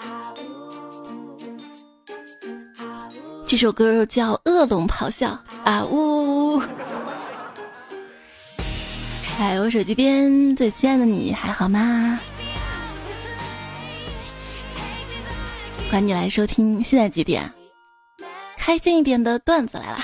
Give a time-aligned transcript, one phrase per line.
[0.00, 0.64] 啊呜
[2.78, 5.28] 啊呜这首歌叫《恶龙咆哮》
[5.64, 6.62] 啊呜！
[9.38, 12.20] 在我手机边最亲爱的你还好吗？
[15.90, 17.50] 欢迎你来收听，现在几点？
[18.56, 19.98] 开心一点的段子来了。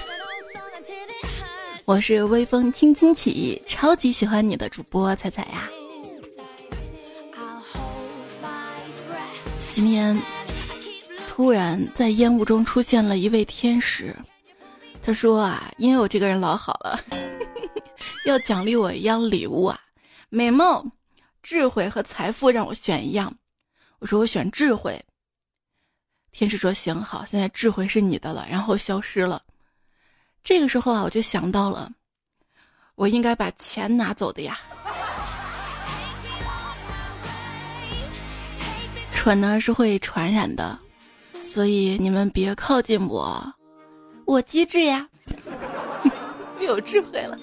[1.85, 5.64] 我是微风轻轻起，超级喜欢你的主播彩彩呀。
[9.75, 10.17] 今天。
[11.27, 14.15] 突然，在烟雾中出现了一位天使。
[15.03, 16.97] 他说：“啊，因为我这个人老好了，
[18.25, 19.81] 要奖励我一样礼物啊，
[20.29, 20.87] 美貌、
[21.43, 23.37] 智慧和财富让我选一样。”
[23.99, 24.97] 我说：“我选智慧。”
[26.31, 29.43] 天使说：“行好，现在智慧是你的了。”然后消失了。
[30.45, 31.91] 这个时候啊，我就想到了，
[32.95, 34.57] 我应该把钱拿走的呀。
[39.25, 40.79] 蠢呢是会传染的。
[41.47, 43.43] 所以你们别靠近我，
[44.27, 45.09] 我机智呀，
[46.61, 47.39] 有智慧了。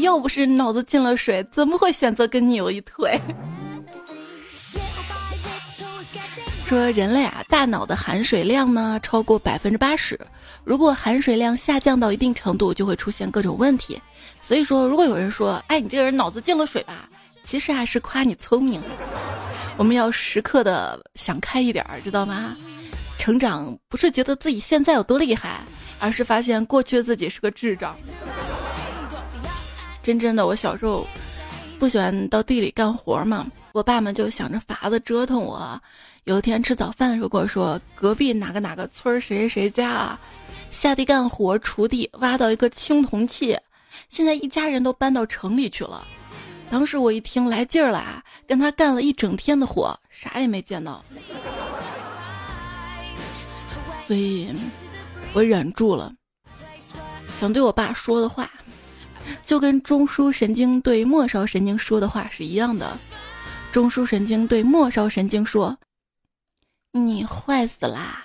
[0.00, 3.16] 要不是脑子进了水，怎么会选择跟你有一腿？
[6.66, 10.18] 说人类啊，大脑的含水量呢超过百分之八十，
[10.64, 13.96] 如果含水量下降到一定程度，就会出现各种问题。
[14.40, 17.08] 所以说，如果有人说，哎，你这个人脑子进了水吧，
[17.44, 18.82] 其实还是夸你聪明。
[19.82, 22.56] 我们要时刻的想开一点儿，知道吗？
[23.18, 25.60] 成长不是觉得自己现在有多厉害，
[25.98, 27.96] 而是发现过去的自己是个智障。
[30.00, 31.04] 真真的，我小时候
[31.80, 35.76] 不喜欢到地里干活嘛，我爸们就想着法子折腾我。
[36.26, 40.20] 有一天吃早饭的时候跟我说，隔壁哪个哪个村谁谁谁家啊，
[40.70, 43.58] 下地干活锄地，挖到一个青铜器，
[44.08, 46.06] 现在一家人都搬到城里去了。
[46.72, 51.04] 当时我一听来劲儿了啊，跟他干了一整天的活，啥也没见到，
[54.06, 54.50] 所以
[55.34, 56.10] 我忍住了，
[57.38, 58.50] 想对我爸说的话，
[59.44, 62.96] 就跟中枢神经对末梢神经说的话是一样的。
[63.70, 65.76] 中枢神经对末梢神经说
[66.92, 68.24] ：“你坏死啦！”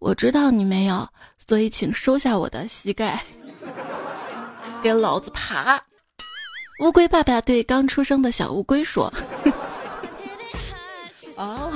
[0.01, 1.07] 我知道你没有，
[1.47, 3.23] 所以请收下我的膝盖。”
[4.85, 5.81] 给老子爬！
[6.81, 9.11] 乌龟爸爸对刚出生的小乌龟说：
[11.39, 11.73] “哦，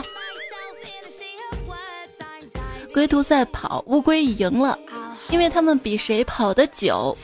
[2.93, 4.79] 龟兔赛跑，乌龟赢了，
[5.31, 7.17] 因为他们比谁跑得久。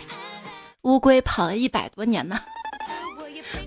[0.85, 2.41] 乌龟跑了一百多年呢。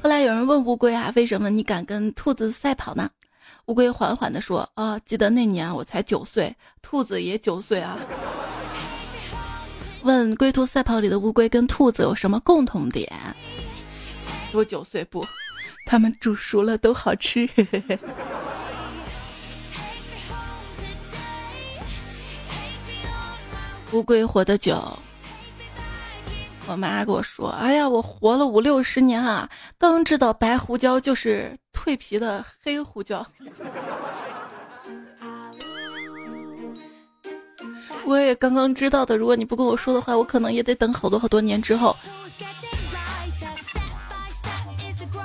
[0.01, 3.07] 后来有人问乌龟啊，为什么你敢跟兔子赛跑呢？
[3.67, 7.95] 乌龟缓缓地说：啊，记得那年我才九岁，兔子也九岁啊。”
[10.07, 13.11] 问龟兔赛跑里的乌龟跟兔子有什么共同点？
[14.53, 15.21] 我九岁不，
[15.85, 17.45] 他们煮熟了都好吃。
[23.91, 24.97] 乌龟活得久，
[26.67, 33.27] 我妈跟我说：“哎呀，我活了五六十年啊，刚知道白胡椒就是蜕皮的黑胡椒。”
[38.07, 39.17] 我也刚刚知道的。
[39.17, 41.93] 如果你不跟我说的话，我可能也得等好多好多年之后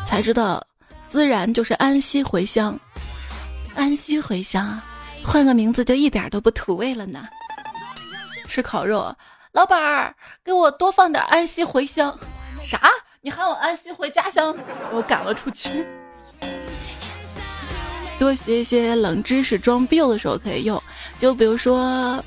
[0.04, 0.60] 才知道，
[1.08, 2.76] 孜然就是安息茴香。
[3.76, 4.84] 安息茴香啊，
[5.24, 7.28] 换个名字就一点都不土味了呢。
[8.48, 9.14] 吃烤肉，
[9.52, 10.12] 老板儿
[10.44, 12.18] 给我多放点安息茴香。
[12.64, 12.90] 啥？
[13.20, 14.52] 你喊我安息回家乡？
[14.90, 15.86] 我赶了出去。
[18.18, 20.82] 多学一些冷知识，装逼的时候可以用。
[21.20, 22.22] 就比如说。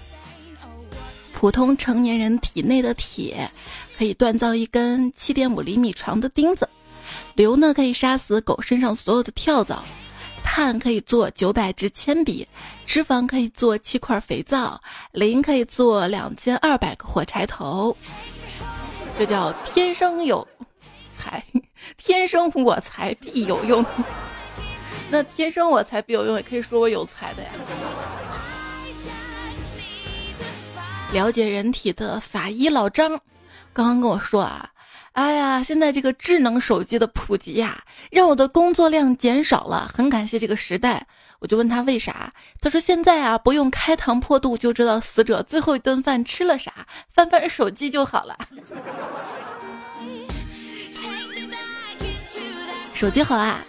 [1.38, 3.52] 普通成年人体内的铁
[3.98, 6.68] 可以锻造一根七点五厘米长的钉子，
[7.36, 9.84] 硫呢可以杀死狗身上所有的跳蚤，
[10.44, 12.48] 碳可以做九百支铅笔，
[12.86, 17.96] 脂肪可以做七块肥皂，磷可以做两千二百个火柴头。
[19.20, 20.48] 这叫天生有
[21.18, 21.44] 才，
[21.98, 23.86] 天生我材必有用。
[25.12, 27.50] 那天生我材必有用，也可以说我有才的呀。
[31.14, 33.10] 了解人体的法医老张，
[33.72, 34.70] 刚刚跟我说啊，
[35.14, 37.82] 哎呀，现在这个智能手机的普及呀，
[38.12, 41.08] 让我的工作量减少了，很感谢这个时代。
[41.40, 48.38] 我就问他为啥，他说现在啊，不用开膛破肚就知道死者最后一顿饭吃了啥，翻翻手机就好了。
[52.94, 53.64] 手机好啊，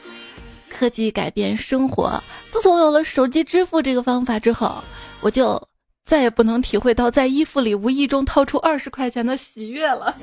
[0.69, 2.23] 科技改变生活。
[2.51, 4.83] 自从有了手机支付这个方法之后，
[5.21, 5.66] 我就
[6.07, 10.15] 再也不能体会到在衣服里无意中掏出二十块钱的喜悦了。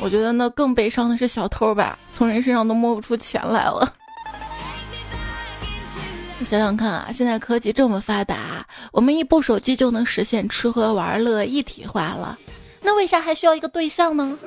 [0.00, 3.92] 我觉得那更悲伤的是小偷吧，从人身上都摸不出钱来了。
[6.38, 12.38] 你想想看啊，现在科技这么发达，我们一部手机就能实现吃喝玩乐一体化了，
[12.80, 14.38] 那为啥还需要一个对象呢？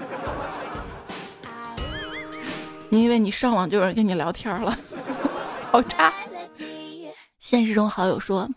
[2.89, 4.77] 你以为你上网就有人跟你聊天了？
[5.71, 6.13] 好差。
[7.47, 8.50] 现实中好友说：“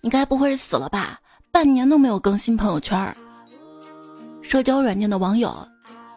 [0.00, 1.20] 你该不会是死了吧？
[1.52, 3.14] 半年都没有更新朋友圈。”
[4.40, 5.54] 社交软件的网友。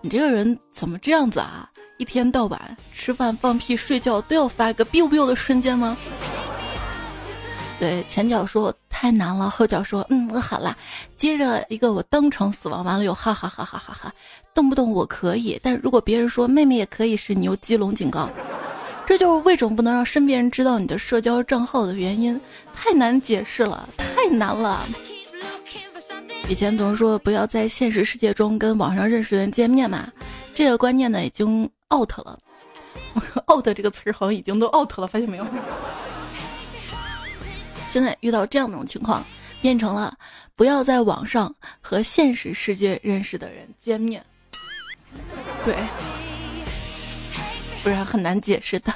[0.01, 1.69] 你这个人怎么这样子啊？
[1.97, 5.97] 一天到晚吃饭、放屁、睡觉都要发一个 biu biu 的瞬间吗？
[7.77, 10.77] 对，前脚说太难了，后脚说嗯我好啦，
[11.17, 14.13] 接着一个我当场死亡，完了又哈哈哈哈哈哈，
[14.53, 18.29] 动不动我可以，但如果别人说妹妹也可以是牛鸡龙警告，
[19.05, 22.39] 这就是为什么不能让身边人知道你的社交账号的原因，
[22.73, 24.87] 太难解释了，太难了。
[26.49, 30.11] 以前总是说不要在现实世界中跟网上认识的人见面嘛，
[30.53, 32.37] 这个观念呢已经 out 了。
[33.51, 35.45] out 这个词儿好像已经都 out 了，发现没有？
[37.87, 39.23] 现在遇到这样的种情况，
[39.61, 40.17] 变成了
[40.55, 44.23] 不要在网上和现实世界认识的人见面。
[45.63, 45.75] 对，
[47.83, 48.93] 不然很难解释的。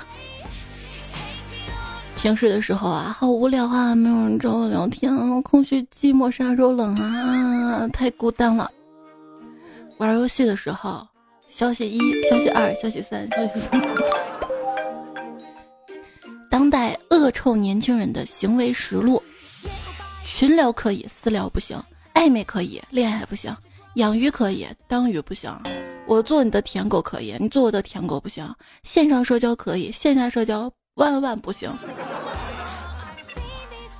[2.15, 7.87] 平时的时候啊，好无聊啊，没有人找我聊天，空虚寂寞，沙洲冷啊？
[7.89, 8.71] 太孤单了。
[9.97, 11.07] 玩游戏的时候，
[11.47, 13.69] 消息一，消息二，消息三，消息四。
[16.49, 19.21] 当代恶臭年轻人的行为实录：
[20.25, 21.77] 群聊可以，私聊不行；
[22.15, 23.53] 暧昧可以，恋爱不行；
[23.95, 25.51] 养鱼可以，当鱼不行；
[26.07, 28.47] 我做你的舔狗可以，你做我的舔狗不行；
[28.83, 30.71] 线上社交可以，线下社交。
[30.95, 31.71] 万万不行！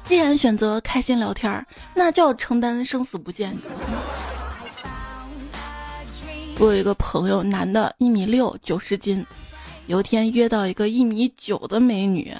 [0.04, 1.64] 既然选择开心聊天儿，
[1.94, 3.56] 那就要承担生死不见。
[6.58, 9.24] 我有一个朋友，男的，一米六，九十斤。
[9.86, 12.36] 有一天约到一个一米九的美女，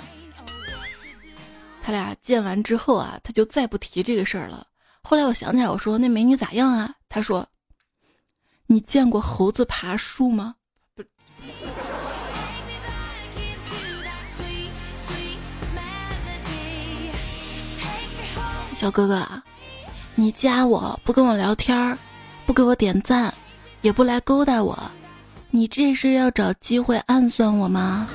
[1.84, 4.66] 他俩见完之后啊，他就再不提这个事儿了。
[5.04, 6.96] 后来我想起来，我说那美女咋样啊？
[7.08, 7.48] 他说
[8.68, 10.56] ：“你见过猴子爬树吗？”
[10.94, 11.04] 不
[18.76, 19.26] 小哥哥，
[20.14, 21.98] 你加我不跟我聊天儿，
[22.46, 23.34] 不给我点赞，
[23.82, 24.78] 也不来勾搭我，
[25.50, 28.08] 你这是要找机会暗算我吗？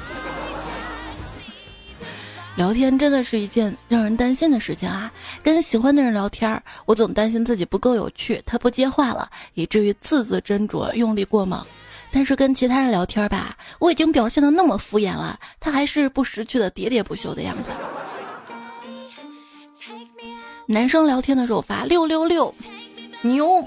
[2.54, 5.10] 聊天真的是一件让人担心的事情啊！
[5.42, 11.64] 跟喜欢的人聊天，我总担心自己不够有趣，他不接话了，以至于字字斟酌，用力过猛。
[12.10, 17.70] 但是跟其他人聊天吧，我已经表现的那么敷衍了，他还是不识趣的喋喋不休的样子。
[20.66, 22.54] 男生聊天的时候发六六六，
[23.22, 23.66] 牛，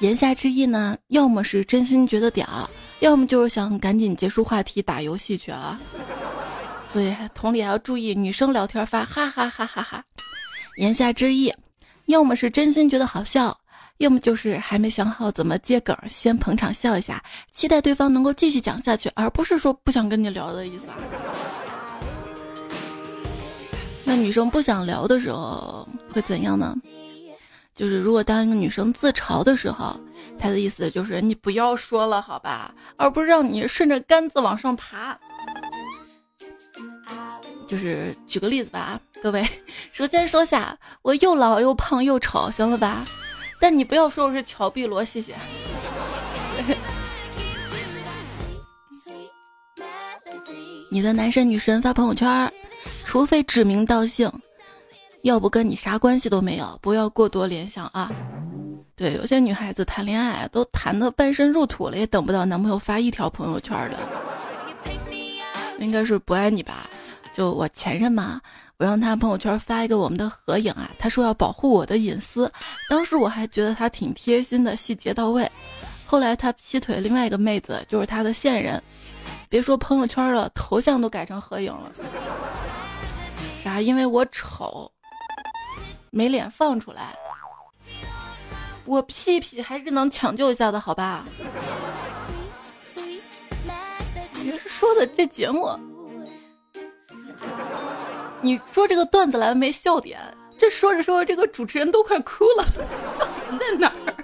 [0.00, 2.68] 言下之意呢，要么是真心觉得屌，
[3.00, 5.78] 要么就是想赶紧结束话题打游戏去啊。
[6.86, 10.04] 所以同理还要注意，女生聊天发哈哈哈哈哈，
[10.78, 11.52] 言下之意，
[12.06, 13.56] 要么是真心觉得好笑，
[13.98, 20.96] 要么就是还没想好怎么接梗，先捧场笑一下，期待对方能够继续讲下去，而不是说不想跟你聊的意思啊。
[24.04, 26.74] 那女生不想聊的时候会怎样呢？
[27.74, 29.94] 就是如果当一个女生自嘲的时候，
[30.38, 35.18] 她的意思就是你不要说了，好吧，而不是让你顺着杆子往上爬。
[37.66, 39.46] 就是举个例子吧，各位，
[39.92, 43.04] 首先说下，我又老又胖又丑，行了吧？
[43.60, 45.34] 但你不要说我是乔碧罗，谢谢。
[50.90, 52.52] 你的男神女神发朋友圈。
[53.04, 54.30] 除非指名道姓，
[55.22, 58.12] 要不跟你啥关系都没有，不要过多联想啊。
[58.94, 63.98] 对，有些女孩子谈恋爱都谈的半身入土了，也等不到男朋友发一条朋友圈的，
[65.78, 66.88] 应该是不爱你吧？
[67.36, 68.40] 就我前任嘛，
[68.78, 72.50] 我让他朋友圈发一个我们的合影啊，他说要保护我的隐私，
[72.88, 75.46] 当时我还觉得他挺贴心的，细节到位。
[76.06, 78.82] 后来他劈腿另外一个妹子，就是他的现任，
[79.50, 81.92] 别说朋友圈了，头像都改成合影了。
[83.62, 83.82] 啥？
[83.82, 84.90] 因为我丑，
[86.08, 87.14] 没脸放出来。
[88.86, 91.26] 我屁屁还是能抢救一下的，好吧？
[94.32, 95.68] 你是说的这节目？
[98.42, 100.20] 你说这个段子来没笑点？
[100.58, 102.64] 这说着说着，这个主持人都快哭了，
[103.18, 104.14] 笑点在哪儿？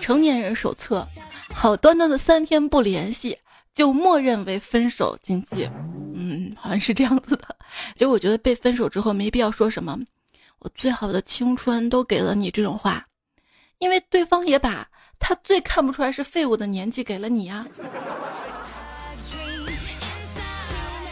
[0.00, 1.06] 成年人手册，
[1.54, 3.38] 好端端的三天不联系，
[3.74, 5.70] 就默认为分手禁忌。
[6.14, 7.56] 嗯，好像是这样子的。
[7.94, 9.98] 其实我觉得被分手之后没必要说什么
[10.60, 13.06] “我最好的青春都给了你”这种话，
[13.78, 14.86] 因为对方也把
[15.18, 17.66] 他最看不出来是废物的年纪给了你呀。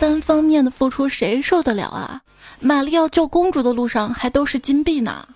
[0.01, 2.23] 单方面的付出谁受得了啊？
[2.59, 5.29] 玛丽要救公主的路上还都是金币呢。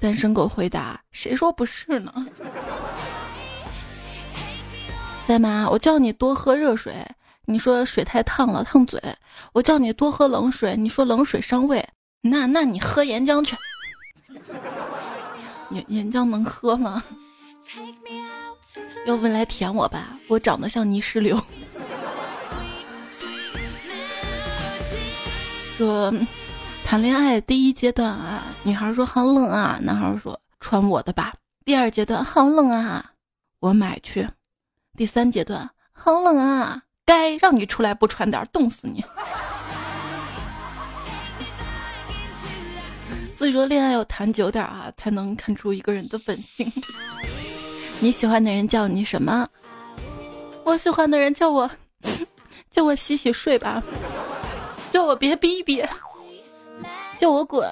[0.00, 2.14] 单身狗回答：“谁说不是呢？”
[5.26, 5.68] 在吗？
[5.68, 6.94] 我叫你多喝热水，
[7.46, 9.00] 你说水太烫了烫嘴；
[9.52, 11.84] 我叫你多喝冷水，你说冷水伤胃。
[12.22, 13.56] 那那你喝岩浆去。
[15.70, 17.02] 岩岩浆能喝吗
[17.66, 18.27] take me？
[19.06, 21.40] 要不来舔我吧，我长得像泥石流。
[25.76, 26.12] 说。
[26.84, 31.34] 谈恋爱第一阶段啊，女孩说好冷啊，男孩说穿我的吧。
[31.62, 33.12] 第二阶段好冷啊，
[33.60, 34.26] 我买去。
[34.96, 39.04] 第三阶段好冷啊，该让你出来不穿点，冻死你。
[43.36, 46.72] 所以说恋爱要谈久点啊，才能看出一个人的本性。
[48.00, 49.48] 你喜欢的人叫你什么？
[50.64, 51.68] 我喜欢的人叫我
[52.70, 53.82] 叫我洗洗睡吧，
[54.90, 55.84] 叫我别逼逼。
[57.18, 57.68] 叫我滚！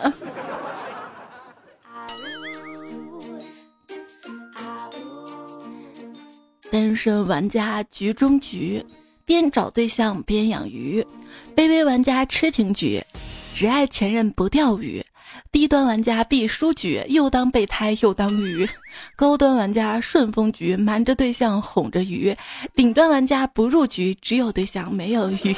[6.69, 8.85] 单身玩家局中局，
[9.25, 11.01] 边找对象边养鱼；
[11.55, 13.01] 卑微玩家痴情局，
[13.55, 15.01] 只爱前任不钓鱼；
[15.57, 18.67] 低端玩家必输局，又当备胎又当鱼；
[19.17, 22.37] 高端玩家顺风局，瞒着对象哄着鱼；
[22.75, 25.57] 顶端玩家不入局，只有对象没有鱼。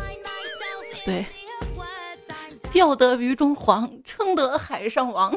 [1.06, 1.24] 对。
[2.70, 5.34] 钓得鱼中黄，称得海上王。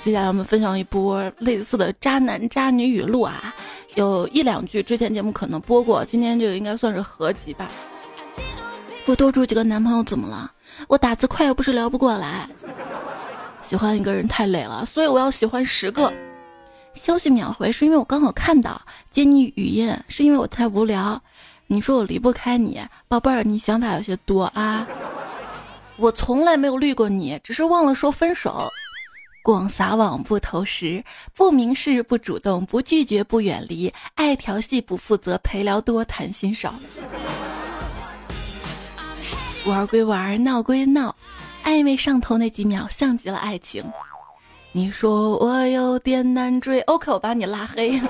[0.00, 3.52] 接下来我们分享一波类似的渣男渣女语录啊，
[3.96, 7.68] 有一两句之前节目可能播过，今天这个应该算是合集吧。
[9.04, 10.50] 我多住几个男朋友怎么了？
[10.88, 12.48] 我打字快又不是聊不过来。
[13.60, 16.12] 喜欢一个人太累了，所以我要喜欢十个。
[16.94, 18.80] 消息秒回是因为我刚好看到，
[19.10, 21.20] 接你语音是因为我太无聊。
[21.66, 24.86] 你说我离不开你，宝贝儿，你想法有些多啊。
[25.96, 28.68] 我从来没有绿过你，只是忘了说分手。
[29.42, 31.02] 广撒网不投食，
[31.34, 36.74] 不明示不主动，不拒绝不远离，爱调戏不负责，陪聊多谈心少。
[39.64, 41.14] 玩归玩，闹归闹，
[41.64, 43.84] 暧昧上头那几秒像极了爱情。
[44.72, 48.00] 你说我有点难追，OK，我把你拉黑。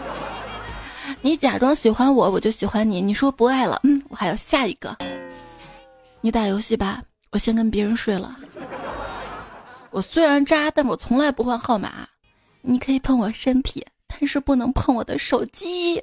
[1.21, 3.03] 你假装喜欢我，我就喜欢你。
[3.03, 4.97] 你说不爱了，嗯，我还要下一个。
[6.23, 8.35] 你打游戏吧，我先跟别人睡了。
[9.91, 12.09] 我虽然渣，但我从来不换号码。
[12.63, 16.03] 你可以碰我身体，但是不能碰我的手机。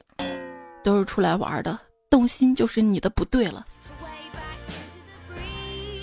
[0.83, 1.79] 都是出来玩的，
[2.09, 3.65] 动心就是你的不对了。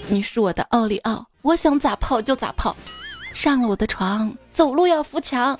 [0.09, 2.75] 你是我的奥利奥，我想咋泡就咋泡。
[3.33, 5.59] 上了我的床，走路要扶墙。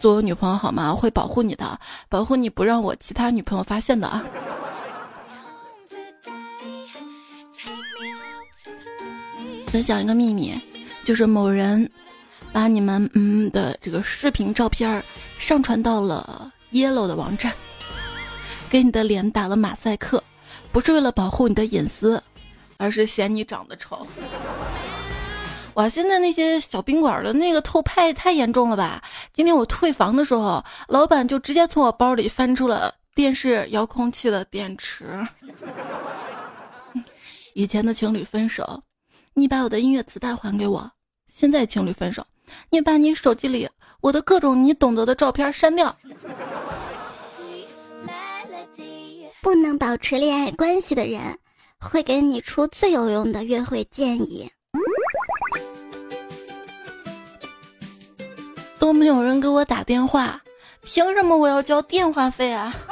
[0.00, 0.92] 做我女朋友好吗？
[0.92, 4.24] 会保护你的，保护你不让我其他女朋友发现的啊！
[9.68, 10.60] 分享一个秘密，
[11.04, 11.88] 就是某人
[12.52, 15.02] 把你们嗯的这个视频照片
[15.38, 17.52] 上传到了 Yellow 的网站，
[18.68, 20.22] 给你的脸打了马赛克，
[20.72, 22.22] 不是为了保护你的隐私，
[22.76, 24.06] 而是嫌你长得丑。
[25.74, 25.88] 哇！
[25.88, 29.02] 现在那些小宾馆的那个偷拍也太严重了吧！
[29.32, 35.26] 今天我退房的时候，老板就直接从我包里翻出了电视遥控器的电池。
[37.54, 38.80] 以前的情侣分手，
[39.34, 40.88] 你把我的音乐磁带还给我；
[41.28, 42.24] 现在情侣分手，
[42.70, 43.68] 你把你手机里
[44.00, 45.96] 我的各种你懂得的照片删掉。
[49.42, 51.36] 不能保持恋爱关系的人，
[51.84, 54.50] 会给你出最有用的约会建议。
[58.78, 60.40] 都没有人给我打电话，
[60.82, 62.74] 凭什么我要交电话费啊？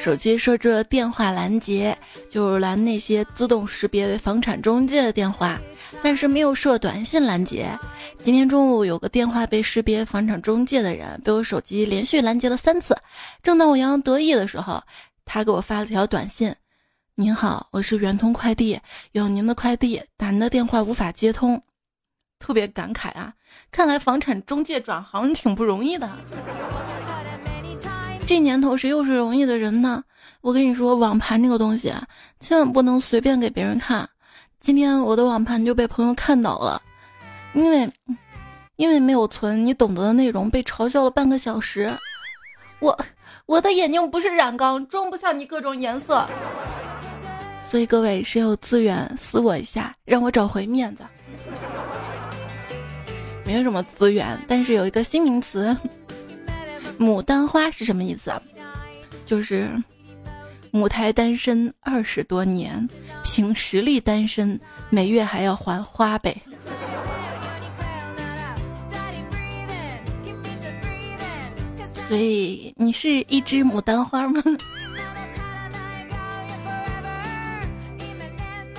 [0.00, 1.98] 手机设置了电话拦截，
[2.30, 5.58] 就是拦那些自动识别为房产中介的电话，
[6.02, 7.78] 但是没有设短信拦截。
[8.22, 12.96] 今天中午有个电话被识别房产中介的人被我手机连续拦截了三次，
[13.42, 14.82] 正当我洋洋得意的时候，
[15.24, 16.54] 他给我发了条短信
[17.16, 18.80] ：“您好，我是圆通快递，
[19.12, 21.62] 有您的快递，打您的电话无法接通。”
[22.38, 23.34] 特别感慨啊，
[23.72, 26.08] 看来房产中介转行挺不容易的。
[28.24, 30.04] 这年头谁又是容易的人呢？
[30.40, 31.92] 我跟你说，网盘这个东西，
[32.38, 34.08] 千万不能随便给别人看。
[34.68, 36.82] 今天我的网盘就被朋友看到了，
[37.54, 37.90] 因为
[38.76, 41.90] 因为没有存你懂得的内容，被嘲笑了半个小时。
[42.78, 42.94] 我
[43.46, 46.22] 我的眼睛不是染缸，装不下你各种颜色。
[47.66, 51.02] 所以各位谁有资源撕我一下，让我找回面子。
[53.46, 55.74] 没有什么资源，但是有一个新名词。
[56.98, 58.30] 牡丹花是什么意思？
[59.24, 59.70] 就是
[60.70, 62.88] 母胎单身二十多年，
[63.24, 64.58] 凭实力单身，
[64.90, 66.40] 每月还要还花呗。
[72.08, 74.42] 所以你是一只牡丹花吗？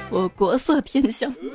[0.10, 1.32] 我国色天香。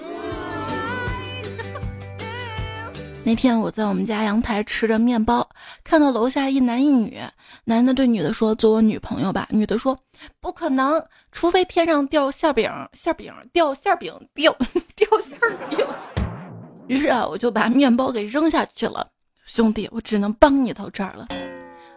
[3.27, 5.49] 那天我在我们家阳台吃着面包，
[5.85, 7.21] 看到楼下一男一女，
[7.65, 9.97] 男的对女的说：“做我女朋友吧。”女的说
[10.41, 14.51] ：“不可能，除非天上掉馅饼，馅饼掉馅饼掉
[14.97, 15.39] 掉馅
[15.69, 15.87] 饼。
[16.89, 19.07] ”于是啊，我就把面包给扔下去了。
[19.45, 21.29] 兄弟，我只能帮你到这儿了。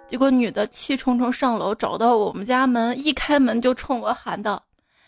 [0.10, 4.62] 结果女的气冲冲上楼，找到我们家门，一开门就冲我喊道：“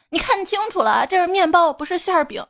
[0.10, 2.44] 你看清楚了，这是面包，不是馅饼。”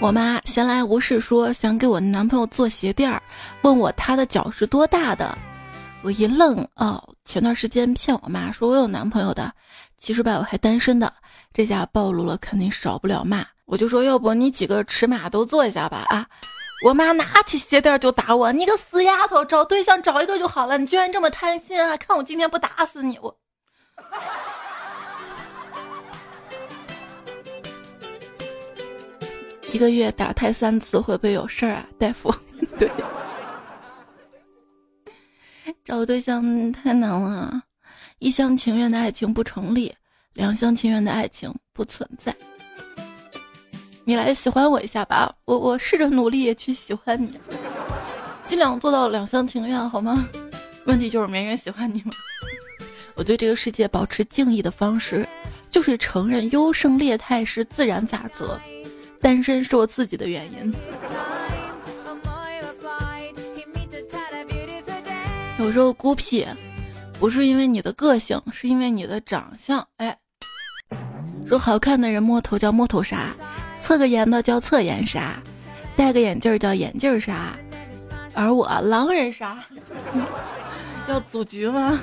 [0.00, 3.22] 我妈闲来无事说想给我男朋友做鞋垫儿，
[3.60, 5.36] 问我他的脚是多大的。
[6.02, 9.52] 我一愣，哦，前段时间骗我妈说我有男朋友的，
[9.98, 11.12] 其实吧我还单身的，
[11.52, 13.44] 这下暴露了，肯定少不了骂。
[13.66, 16.26] 我就说要不你几个尺码都做一下吧啊！
[16.82, 21.94] 我妈拿起鞋垫就打我，你个死丫头，找对象找一个就好了，你居然这么贪心啊！
[21.98, 23.36] 看我今天不打死你我。
[29.72, 32.34] 一个月打胎三次会不会有事儿啊，大夫？
[32.78, 32.90] 对，
[35.84, 37.62] 找对象太难了，
[38.18, 39.94] 一厢情愿的爱情不成立，
[40.34, 42.34] 两厢情愿的爱情不存在。
[44.04, 47.32] 你来喜欢我一下吧，我我试着努力去喜欢你，
[48.44, 50.26] 尽量做到两厢情愿，好吗？
[50.86, 52.12] 问题就是没人喜欢你吗？
[53.14, 55.28] 我对这个世界保持敬意的方式，
[55.70, 58.58] 就是承认优胜劣汰是自然法则。
[59.20, 60.74] 单身是我自己的原因。
[65.58, 66.46] 有时候孤僻，
[67.18, 69.86] 不是因为你的个性，是因为你的长相。
[69.98, 70.16] 哎，
[71.46, 73.26] 说好看的人摸头叫摸头杀，
[73.80, 75.34] 侧个颜的叫侧颜杀，
[75.96, 77.52] 戴个眼镜叫眼镜杀，
[78.34, 79.62] 而我狼人杀，
[81.06, 82.00] 要组局吗？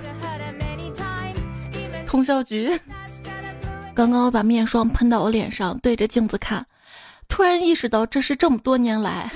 [2.05, 2.79] 通宵局。
[3.95, 6.63] 刚刚我把面霜喷到我脸上，对着镜子看。
[7.27, 9.31] 突然意识到，这是这么多年来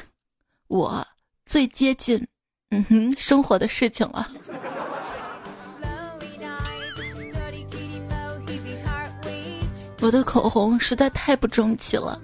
[0.68, 1.06] 我
[1.46, 2.28] 最接近
[2.70, 4.28] 嗯哼生活的事情了。
[10.00, 12.20] 我的口红实在太不争气了，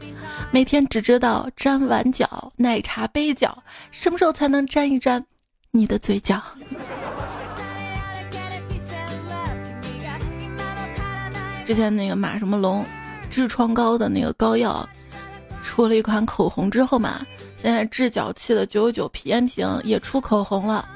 [0.50, 3.56] 每天只知道沾碗角、奶茶杯角，
[3.92, 5.24] 什么时候才能沾一沾
[5.70, 6.42] 你的嘴角？
[11.68, 12.84] 之前那个马什么龙
[13.30, 14.88] 痔疮膏的那个膏药。
[15.68, 17.20] 出了一款口红之后嘛，
[17.62, 20.88] 现在治脚气的九九九皮炎平也出口红了，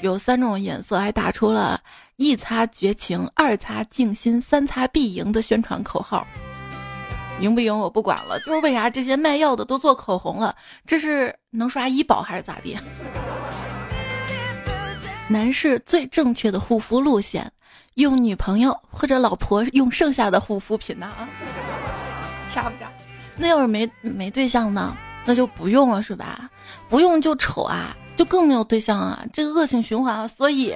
[0.00, 1.78] 有三种颜色，还打出了
[2.16, 6.26] 一擦绝情，二擦静心，三擦必赢的宣传口号。
[7.40, 10.56] 赢不赢我不管了，就是为啥这些卖药的都做口红了？
[10.86, 12.74] 这是能刷医保还是咋地？
[15.28, 17.52] 男士最正确的护肤路线，
[17.94, 21.06] 用女朋友或者老婆用剩下的护肤品呢？
[21.06, 21.28] 啊，
[22.48, 22.90] 傻不傻？
[23.38, 26.50] 那要是没没对象呢，那就不用了是吧？
[26.88, 30.26] 不用就丑啊，就更没有对象啊，这个恶性循环啊。
[30.26, 30.74] 所以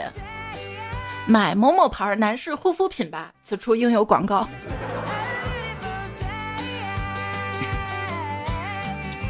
[1.26, 4.48] 买某某牌男士护肤品吧，此处应有广告。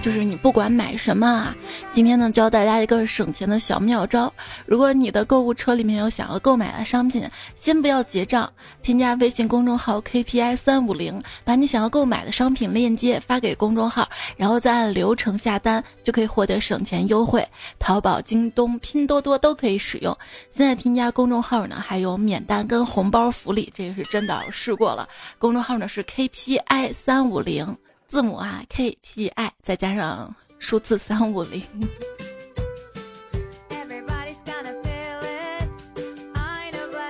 [0.02, 1.56] 就是你不管买什么啊，
[1.92, 4.30] 今天呢，教大家一个省钱的小妙招。
[4.66, 17.46] 如果你的购物车里面有想要购买的商品，先不要结账，添加微信公众号 KPI 三五零，把你想要购买的商品链接发给公众号，然后再按流程下单，就可以获得省钱优惠。
[17.78, 20.16] 淘宝、京东、拼多多都可以使用。
[20.50, 25.08] 现在添加公众号呢，还有免单跟红包福利，这个是真的，我试过了。
[25.38, 27.76] 公众号呢是 KPI 三五零，
[28.12, 30.36] 字母啊 KPI 再加上。
[30.58, 31.62] 数字三五零。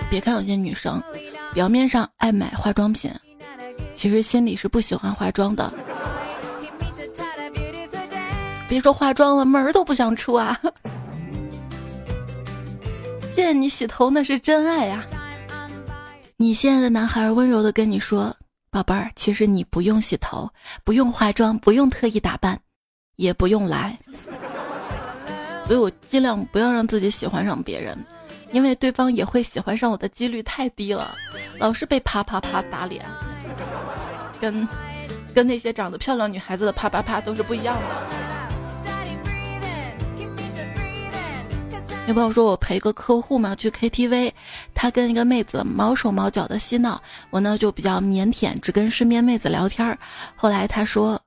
[0.08, 1.02] 别看有些女生，
[1.52, 3.12] 表面上爱买化妆品，
[3.96, 5.72] 其实心里是不喜欢化妆的。
[8.68, 10.56] 别说化妆了，门儿都不想出啊！
[13.34, 15.04] 见你洗头那是真爱呀！
[16.36, 18.34] 你现在的男孩温柔的跟你说
[18.72, 20.50] ：“宝贝儿，其实你不用洗头，
[20.82, 22.58] 不用化妆，不用特意打扮。”
[23.16, 23.96] 也不用来，
[25.66, 27.96] 所以我尽量不要让自己喜欢上别人，
[28.52, 31.14] 因为对方也会喜欢上我的几率太低了，
[31.58, 33.04] 老是被啪啪啪打脸，
[34.40, 34.66] 跟
[35.34, 38.41] 跟那些长得漂亮女孩子的啪啪啪都是不一样的。
[42.12, 44.32] 朋友说我陪个客户嘛去 KTV，
[44.74, 49.98] 他跟一个妹子毛手毛脚的嬉闹，我呢就比较腼腆，只跟身边妹子聊天。
[50.36, 51.20] 后来他说。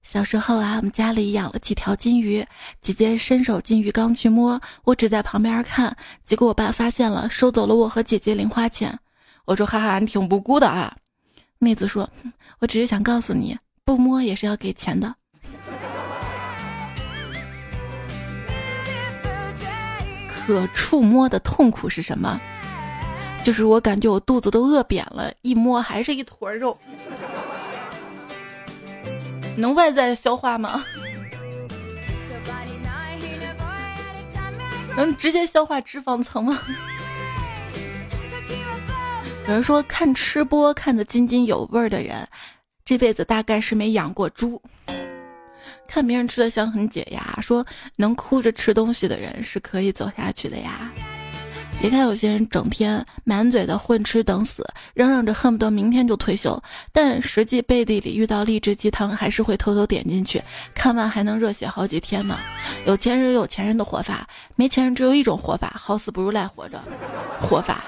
[0.00, 2.46] 小时候啊，我们家里养了几条金鱼，
[2.80, 8.96] 姐姐伸手进鱼缸去摸，我只在旁边看，结果我爸发现了，收走了我和姐姐零花钱。
[9.44, 10.96] 我说哈哈，你挺无辜的啊。
[11.58, 12.08] 妹子说，
[12.60, 15.14] 我只是想告诉你，不摸也是要给钱的。
[20.48, 22.40] 可触摸的痛苦是什么？
[23.44, 26.78] 就是我感觉我肚子都饿扁了，一摸还是一坨肉。
[29.58, 30.82] 能外在消化吗？
[34.96, 36.58] 能直接消化脂肪层吗？
[39.46, 42.26] 有人说看吃播看得津津有味的人，
[42.86, 44.62] 这辈子大概是没养过猪。
[45.88, 50.92] 看别人吃的香很解压，说能哭着吃东西的人是可以走下去的呀。
[51.80, 56.60] 别看有些人整天满嘴的混吃等死，嚷嚷着恨不得明天就退休，
[56.92, 60.42] 但实际背地里遇到励志鸡汤，还是会偷偷点进去，
[60.74, 62.36] 看完还能热血好几天呢。
[62.84, 66.82] 有钱人有钱人的活法，没钱人只有一种活法，好死不如赖活着。
[67.40, 67.84] 活法，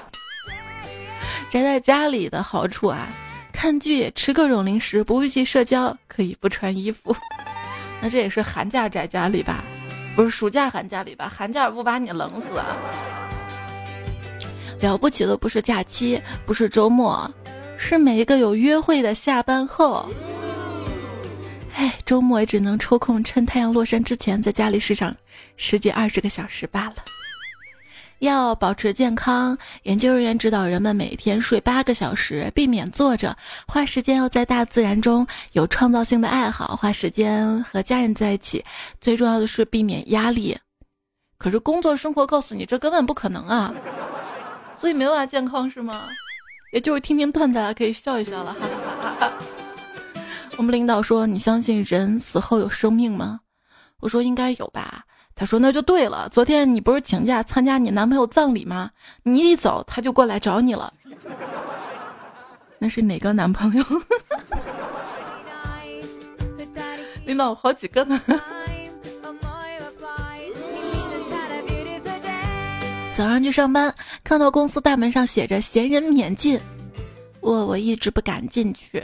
[1.49, 3.09] 宅在家里的好处啊，
[3.51, 7.13] 看剧、吃各种零食，不必去社交，可以不穿衣服。
[8.01, 9.63] 那这也是寒假宅家里吧？
[10.15, 11.31] 不是暑假寒假里吧？
[11.33, 12.75] 寒假不把你冷死啊？
[14.81, 17.31] 了不起的不是假期，不是周末，
[17.77, 20.09] 是每一个有约会的下班后。
[21.75, 25.15] 哎，周末也只能抽空趁太阳落山之前，在家里睡上
[25.55, 26.95] 十几二十个小时罢了。
[28.21, 33.35] 要保持健康，研究人员指导人们每天睡八个小时，避免坐着，
[33.67, 38.63] 花时间要在大自然中有创造性的爱好，花时间和家人在一起。
[38.99, 40.55] 最重要的是避免压力。
[41.39, 43.73] 可是工作生活告诉你，这根本不可能啊！
[44.79, 45.99] 所以没办法健康是吗？
[46.73, 49.33] 也就是听听段子可以笑一笑了，哈哈哈哈。
[50.57, 53.39] 我们领导说：“你相信人死后有生命吗？”
[53.99, 55.03] 我说：“应该有吧。”
[55.41, 56.29] 他说：“那就对了。
[56.29, 58.91] 昨天你不是请假参加你男朋友葬礼吗？
[59.23, 60.93] 你一走他就过来找你了。
[62.77, 63.83] 那是哪个男朋友？
[67.25, 68.21] 领导好几个呢。”
[73.17, 73.91] 早上去上班，
[74.23, 76.59] 看到公司大门上写着“闲人免进”，
[77.41, 79.03] 我我一直不敢进去。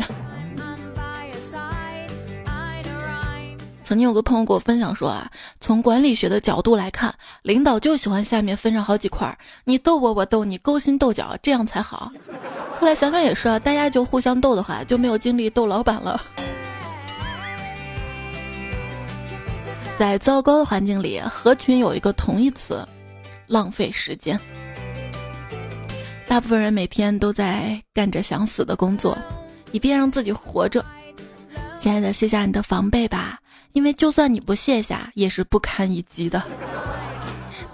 [3.87, 12.11] 曾经有个朋友给我分享说啊，从管理学的角度来看，领导就喜欢下面分上好几块，你逗我，我逗你，勾心斗角，这样才好。
[12.81, 16.21] 后来想想也是啊，大家就互相斗的话，就没有精力逗老板了。
[19.97, 22.85] 在糟糕的环境里，合群有一个同义词。
[23.45, 24.37] 浪费时间，
[26.27, 29.17] 大部分人每天都在干着想死的工作，
[29.71, 30.83] 以便让自己活着。
[31.79, 33.39] 亲爱的，卸下你的防备吧，
[33.77, 36.41] 因为就算你不卸下，也是不堪一击的。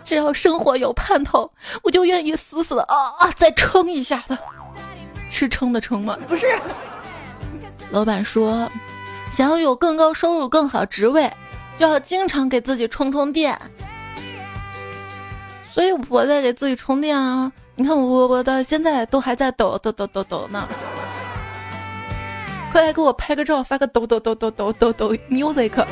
[0.04, 1.50] 只要生活有盼头，
[1.82, 4.38] 我就愿意死死的啊啊再撑一下的，
[5.32, 6.18] 吃撑的撑吗？
[6.28, 6.46] 不是。
[7.89, 8.70] 老板说，
[9.34, 11.32] 想要有更高收入、更好职位，
[11.80, 13.58] 就要经常给自己充充电。
[15.72, 17.50] 所以我在给自己充电啊！
[17.76, 20.68] 你看我我到现在都还在抖抖抖抖抖呢，
[22.73, 25.86] 快来给我拍个照，发个抖抖抖抖抖抖抖 music。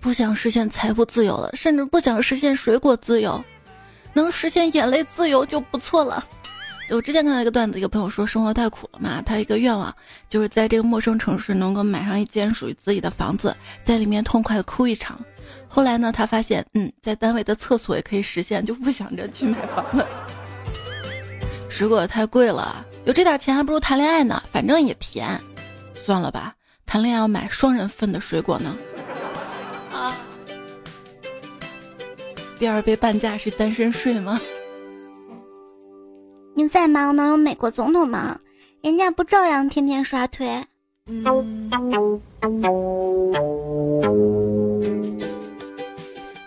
[0.00, 3.42] 不想实现财富自由了，甚至不想实现水果自由，
[4.12, 6.26] 能实现眼泪自由就不错了。
[6.90, 9.94] 我之前看到一个段子，一个朋友说生活太苦了嘛，他一个愿望
[10.28, 15.16] 就是在这个陌生城市能够买上一间属于自己的房子，在里面痛快的哭一场。
[15.68, 20.08] 后来呢，他发现，嗯，在单位的厕所也可以实现，就不想着去买房了。
[21.74, 25.40] 水果太贵了，有这点钱还不如谈恋爱呢，反正也甜。
[26.04, 26.54] 算了吧，
[26.86, 28.76] 谈恋爱要买双人份的水果呢。
[29.92, 30.16] 啊，
[32.60, 34.40] 第二杯半价是单身税吗？
[36.54, 38.40] 你再忙能有美国总统忙？
[38.80, 40.46] 人家不照样天天刷推？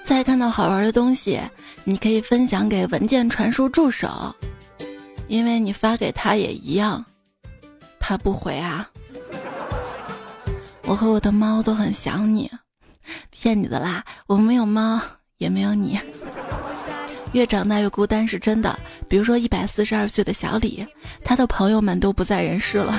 [0.05, 1.37] 再看到好玩的东西，
[1.83, 4.33] 你可以分享给文件传输助手，
[5.27, 7.03] 因为你发给他也一样，
[7.99, 8.89] 他不回啊。
[10.83, 12.49] 我和我的猫都很想你，
[13.29, 14.99] 骗你的啦，我没有猫，
[15.37, 15.99] 也没有你。
[17.33, 18.79] 越长大越孤单是真的。
[19.09, 20.85] 比如说一百四十二岁的小李，
[21.25, 22.97] 他的朋友们都不在人世了。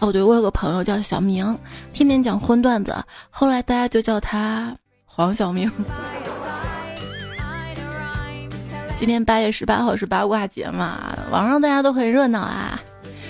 [0.00, 1.58] 哦，对，我有个朋友叫小明，
[1.92, 2.96] 天天讲荤段子，
[3.30, 5.70] 后来大家就叫他黄晓明。
[9.04, 12.80] 今天八月十八号是八卦节嘛，网上大家都很热闹啊。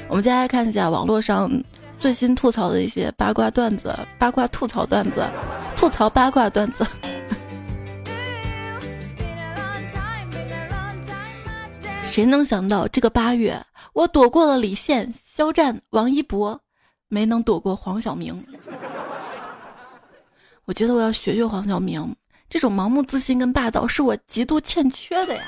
[0.06, 1.50] 我们接下来看一下网络上
[1.98, 5.26] 最新吐槽的一些八卦段子，八卦吐槽段子，
[5.76, 6.87] 吐槽八卦段子。
[12.04, 13.60] 谁能想到这个八月，
[13.94, 16.56] 我躲过了李现、肖战、王一博，
[17.08, 18.40] 没能躲过黄晓明。
[20.66, 22.14] 我觉得我要学学黄晓明，
[22.48, 25.42] 这种盲目自信跟霸道是我极度欠缺的呀。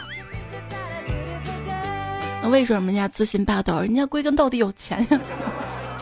[2.50, 3.80] 为什么人家自信霸道？
[3.80, 5.20] 人家归根到底有钱呀，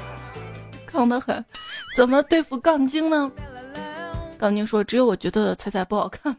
[0.87, 1.44] 杠得很。
[1.96, 3.30] 怎么对付杠精呢？
[4.38, 6.37] 杠精说：“只有我觉得彩彩不好看。”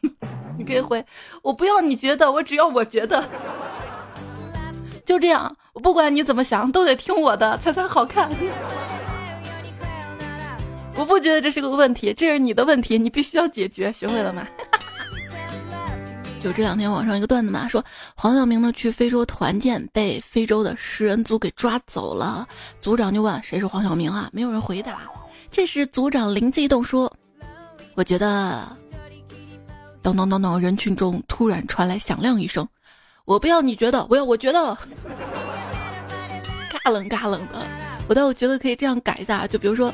[0.57, 1.03] 你可以回
[1.41, 3.23] ：“我不要你觉得，我只要我觉得。”
[5.05, 8.29] 就这样，我不管你怎么想，都得听我的，才才好看。
[10.97, 14.45] 我不觉得这是个问题，这是你的问题，你必须要解决，学会了吗？
[16.45, 17.83] 就这两天网上一个段子嘛，说
[18.15, 22.47] 黄晓明呢去非洲团建，被非洲的食人族给抓走了。
[22.79, 24.29] 组长就问谁是黄晓明啊？
[24.31, 25.01] 没有人回答。
[25.49, 27.11] 这时组长灵机一动说
[27.97, 28.77] ：“我觉得……”
[30.03, 32.67] 等等等等，人群中突然传来响亮一声。
[33.25, 34.77] 我不要你觉得，我要我觉得，
[36.69, 37.59] 嘎冷嘎冷的。
[38.07, 39.91] 我倒觉得可以这样改一下，就比如说，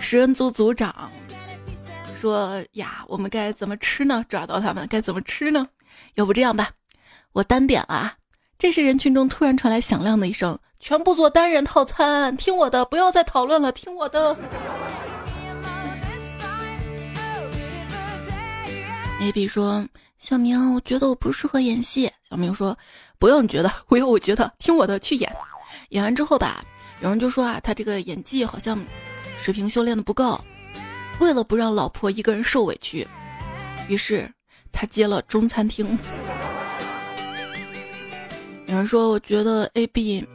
[0.00, 1.12] 食人族族长
[2.20, 4.22] 说呀，我们该怎么吃呢？
[4.28, 5.66] 抓到他们该怎么吃呢？
[6.16, 6.70] 要不这样吧，
[7.32, 8.12] 我单点了。
[8.58, 14.36] 这时人群中突然传来响亮的一声：“全部做单人套餐，听我的，不要再讨论了，听我的。
[19.20, 19.86] ”A B 说。
[20.18, 22.12] 小明，我觉得我不适合演戏。
[22.28, 22.76] 小明说
[23.18, 25.34] ：“不用你觉得，我有我觉得，听我的去演。
[25.88, 26.62] 演完之后吧，
[27.00, 28.78] 有人就说啊，他这个演技好像
[29.38, 30.38] 水平修炼的不够。
[31.20, 33.06] 为了不让老婆一个人受委屈，
[33.88, 34.28] 于是
[34.72, 35.96] 他接了中餐厅。
[38.66, 40.26] 有人说，我觉得 A B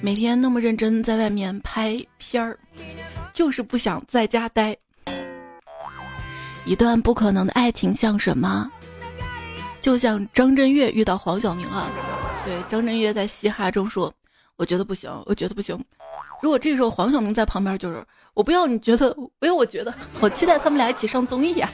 [0.00, 2.56] 每天那么认真在外面拍片儿，
[3.32, 4.76] 就是不想在家待。
[6.64, 8.70] 一段不可能的爱情像什么？”
[9.80, 11.88] 就像张震岳遇到黄晓明啊，
[12.44, 14.12] 对，张震岳在嘻哈中说
[14.56, 15.78] ：“我觉得不行，我觉得不行。”
[16.40, 18.04] 如果这时候黄晓明在旁边，就是
[18.34, 21.68] 我不要你觉得，我要我觉得，好期待他们俩一起上综艺呀！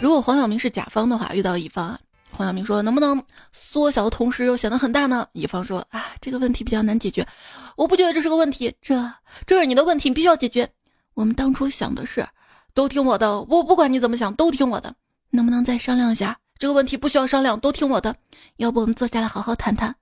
[0.00, 1.98] 如果黄晓明是甲方的话，遇到乙方啊，
[2.30, 7.26] 黄晓明说：“能不能缩小的同时又显得很大呢？”乙方说：“啊，这个问题比较难解决，
[7.76, 9.12] 我不觉得这是个问题，这
[9.46, 10.68] 这是你的问题，你必须要解决。
[11.14, 12.26] 我们当初想的是。”
[12.72, 14.94] 都听我的，我不管你怎么想，都听我的。
[15.30, 16.96] 能不能再商量一下这个问题？
[16.96, 18.14] 不需要商量，都听我的。
[18.58, 19.92] 要不我们坐下来好好谈谈？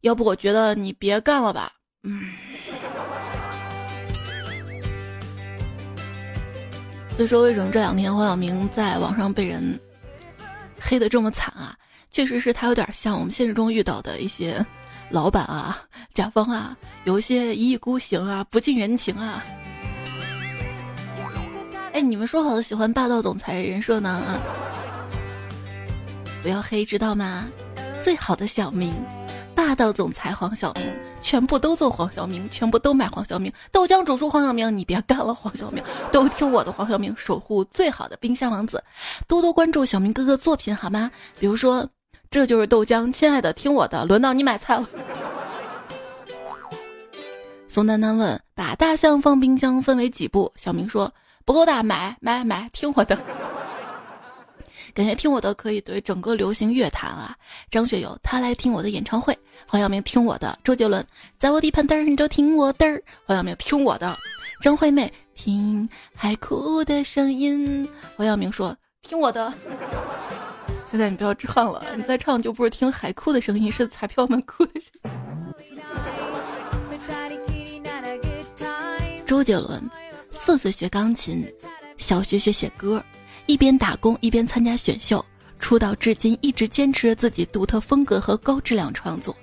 [0.00, 1.72] 要不我觉得你别干了吧。
[2.02, 2.30] 嗯。
[7.16, 9.78] 所以说，为什么这两天黄晓明在网上被人
[10.80, 11.74] 黑的这么惨啊？
[12.10, 14.64] 确实是他有点像我们现实中遇到的一些
[15.10, 15.80] 老板啊、
[16.14, 19.44] 甲方啊，有一些一意孤行啊、不近人情啊。
[21.92, 24.08] 哎，你们说好的喜欢霸道总裁人设呢？
[24.10, 24.40] 啊，
[26.42, 27.48] 不要黑，知道吗？
[28.00, 28.94] 最好的小明，
[29.58, 30.84] 霸道总裁黄晓明，
[31.20, 33.52] 全部都做黄晓明，全部都买黄晓明。
[33.72, 38.80] 豆浆煮出黄晓明，你别干了，黄晓明，都听我的，黄晓明守护最好的冰箱王子。
[39.26, 41.10] 多多关注小明哥哥作品好吗？
[41.40, 41.88] 比如说，
[42.30, 44.86] 这就是豆浆，亲爱的，听我的，轮到你买菜了。
[47.66, 48.40] 宋丹丹问。
[48.54, 50.52] 把大象放冰箱分为几步？
[50.54, 51.12] 小明说
[51.44, 53.18] 不够大，买买买，听我的。
[54.98, 57.32] 感谢听我的可以对整个流行乐坛啊。
[57.70, 61.06] 张学友他来听我的演唱会，黄晓明听我的，周杰伦
[61.38, 62.84] 在我地盘嘚儿你就听我的，
[63.24, 64.12] 黄晓明听我的，
[64.60, 69.54] 张惠妹听海哭的声音，黄晓明说听我的。
[70.90, 75.78] 现在你不要唱了，你再唱就不是听海哭的声音，是彩票们哭的声音。
[79.24, 79.88] 周杰伦
[80.28, 81.46] 四岁学钢琴，
[81.96, 83.00] 小学学写歌。
[83.48, 85.24] 一边打工一边参加选秀，
[85.58, 89.34] 出道至今一直坚持着自己独特风格和高质量创作。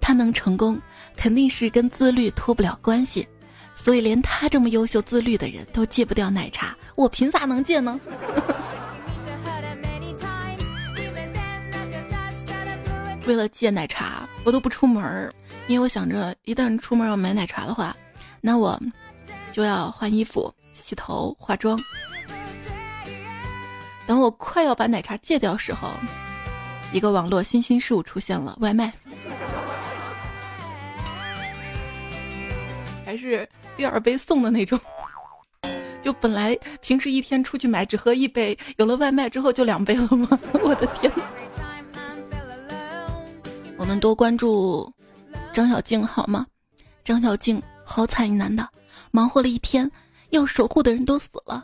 [0.00, 0.80] 他能成功，
[1.16, 3.26] 肯定是跟自律脱不了关系。
[3.74, 7.98] 所以连他这么优秀自律的人都戒不掉奶茶，我凭啥能戒呢？
[13.26, 15.32] 为了戒奶茶，我都不出门儿，
[15.66, 17.96] 因为我想着一旦出门要买奶茶的话，
[18.40, 18.80] 那我
[19.50, 21.76] 就要换衣服、洗头、化妆。
[24.08, 25.90] 等我快要把奶茶戒掉时候，
[26.94, 28.90] 一个网络新兴事物出现了，外卖，
[33.04, 34.80] 还是第二杯送的那种。
[36.00, 40.26] 就本来平时一天出去买只喝一杯，有了外卖之后就两杯了吗？
[40.64, 41.12] 我的天！
[43.76, 44.90] 我们多关注
[45.52, 46.46] 张小静好吗？
[47.04, 48.66] 张小静好惨一男的，
[49.10, 49.90] 忙活了一天，
[50.30, 51.62] 要守护的人都死了，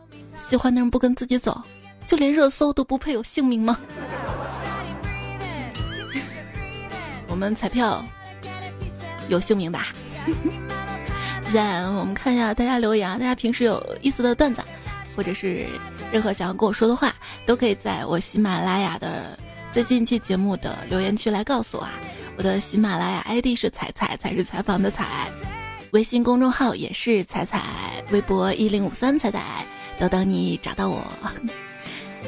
[0.51, 1.59] 喜欢的人不跟自己走。
[2.07, 3.79] 就连热搜都不配有姓名吗？
[7.29, 8.05] 我们彩票
[9.29, 9.79] 有姓名的。
[11.45, 14.63] 接下来我们看一下大家留言啊，大家平时有意思的段子，
[15.17, 15.67] 或者是
[16.13, 17.15] 任何想要跟我说的话，
[17.47, 19.39] 都可以在我喜马拉雅的
[19.73, 21.93] 最近一期节目的留言区来告诉我啊。
[22.37, 25.07] 我的喜马拉雅 ID 是彩彩，才是采访的彩，
[25.93, 27.63] 微信公众号也是彩彩，
[28.11, 29.65] 微博一零五三彩彩，
[30.01, 31.07] 都等你找到我。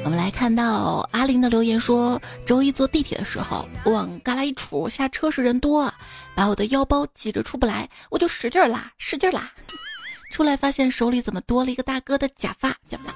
[0.06, 5.92] 我们来看到阿林的留言说：周一坐地铁的时候，我往旮旯一杵，下车时人多，
[6.32, 9.50] 把我的腰包挤着出不来，我就使劲拉，使劲拉，
[10.30, 12.68] 出来发现手里怎么多了一个大哥的假发？
[12.88, 13.12] 假发。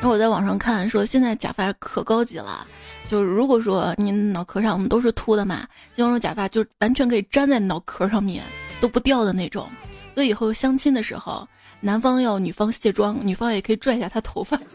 [0.00, 2.66] 然后我在网上看说，现在假发可高级了，
[3.06, 8.42] 就是如果说你脑壳上都是秃的嘛，这种假发就完全可以粘在脑壳上面
[8.80, 9.70] 都不掉的那种，
[10.12, 11.46] 所以以后相亲的时候。
[11.84, 14.58] 男方要女方卸妆，女方也可以拽一下他头发。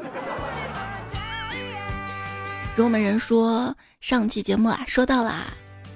[2.78, 5.48] 如我们人说上期节目啊，说到啦，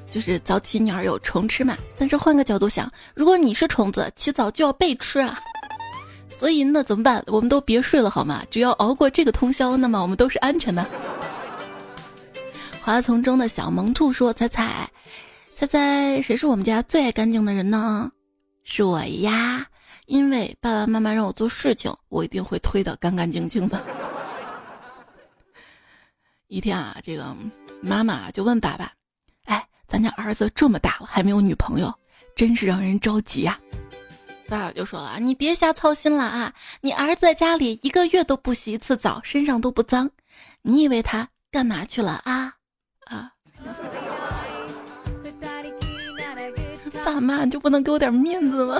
[0.10, 1.78] 就是早起鸟有虫吃嘛。
[1.99, 5.39] 但是换个角度想，如果你是虫子，起早就要被吃啊。
[6.36, 7.23] 所以那怎么办？
[7.28, 8.43] 我们都别睡了好吗？
[8.49, 10.84] 只要熬过这个通宵，那么我们都是安全的。
[12.82, 14.89] 花丛中的小萌兔说：“猜猜，
[15.54, 18.12] 猜猜谁是我们家最爱干净的人呢？
[18.63, 19.67] 是我呀。”
[20.05, 23.81] 因为爸爸妈妈让我做事情，我一定会推得干干净净的。
[26.47, 27.35] 一天啊，这个
[27.81, 28.91] 妈妈就问爸爸
[29.45, 31.91] ：“哎，咱家儿子这么大了还没有女朋友，
[32.35, 33.59] 真是让人着急呀。”
[34.47, 40.11] 爸爸就说了：“你别瞎操心了啊，你儿子在家里一个月都不洗一次澡，身上都不脏，
[40.61, 42.53] 你以为他干嘛去了啊？
[43.05, 43.31] 啊？
[47.03, 48.79] 爸妈就不能给我点面子吗？”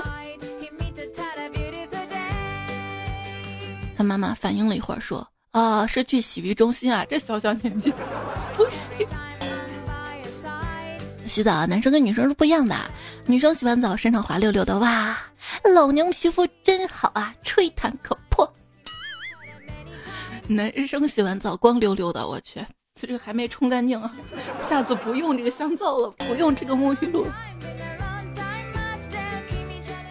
[3.96, 7.92] 他妈妈反应了一会儿，说：“啊，是去洗浴中心啊，这小小年纪，
[8.56, 8.70] 不是
[11.26, 12.76] 洗澡啊，男生跟女生是不一样的。
[13.26, 15.16] 女生洗完澡身上滑溜溜的，哇，
[15.74, 18.52] 老娘皮肤真好啊，吹弹可破。
[20.46, 22.60] 男生洗完澡光溜溜的，我去，
[23.00, 24.14] 这个还没冲干净啊，
[24.68, 27.26] 下次不用这个香皂了，不用这个沐浴露。”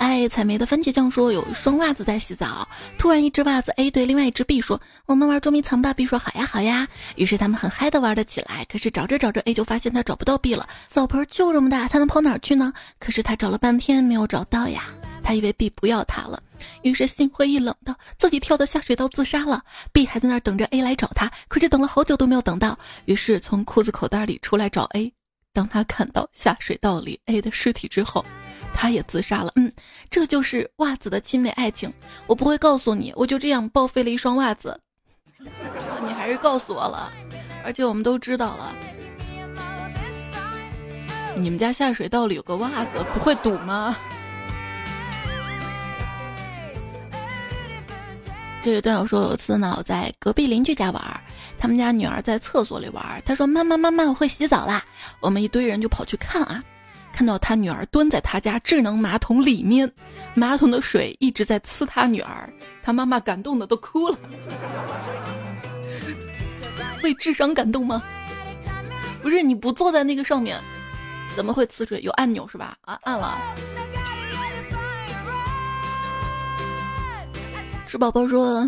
[0.04, 5.94] 哎，采梅的番茄酱说有一双袜子在洗澡，突然一只袜子 A 对另外一只 B 说：“我们玩捉迷藏吧。
[5.94, 6.86] ”B 说：“好呀，好呀。”
[7.16, 8.66] 于是他们很嗨的玩了起来。
[8.66, 10.68] 可是找着找着，A 就发现他找不到 B 了。
[10.90, 12.74] 澡盆就这么大，他能跑哪儿去呢？
[13.00, 14.90] 可是他找了半天没有找到呀。
[15.24, 16.44] 他以为 B 不要他了，
[16.82, 19.64] 于是心灰意冷的自己跳到下水道自杀了。
[19.94, 25.14] B 还在那儿等着 A 来找他，可是等了好久都没有等到，于是从裤子口袋里出来找 A。
[25.54, 28.26] 当他看到下水道里 A 的尸体之后。
[28.74, 29.72] 他也自杀了，嗯，
[30.10, 31.92] 这就是袜子的亲美爱情。
[32.28, 34.80] 我不会告诉你，我就这样报废了一双袜子。
[36.06, 37.12] 你还是告诉我了，
[37.64, 38.74] 而且我们都知道了。
[41.36, 43.96] 你们家下水道里有个袜子，不会堵吗？
[48.62, 51.22] 这位段友说，有一次呢，我在隔壁邻居家玩，
[51.58, 54.82] 他们家女儿在厕所里玩，他说：“妈妈妈妈，我会洗澡啦！”
[55.20, 56.64] 我们一堆人就跑去看啊。
[57.14, 59.90] 看到他女儿蹲在他家智能马桶里面，
[60.34, 62.52] 马桶的水一直在呲他女儿，
[62.82, 64.18] 他妈妈感动的都哭了。
[67.04, 68.02] 为智商感动吗？
[69.22, 70.60] 不是，你不坐在那个上面，
[71.36, 72.02] 怎么会呲水？
[72.02, 72.76] 有按钮是吧？
[72.82, 73.38] 啊，按了。
[77.88, 78.68] 猪宝宝说，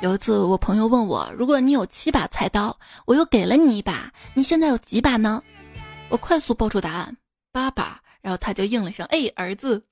[0.00, 5.42] 有一次我朋友问我，如果你有七把菜刀，我又给了你一把，你现在有几把呢？
[6.08, 7.16] 我快速报出答案。
[7.52, 9.82] 八把，然后他就应了一声：“哎，儿子。”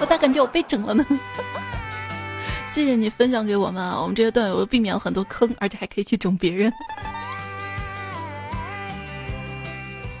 [0.00, 1.04] 我咋感觉我被整了呢？
[2.70, 6.72] 谢谢你分享给我们，我们这些段友避免了很多坑，而且还可以去整别人。